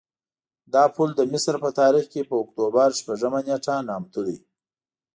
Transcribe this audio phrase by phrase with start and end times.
[0.73, 4.37] دا پل د مصر په تاریخ کې په اکتوبر شپږمه نېټه نامتو دی.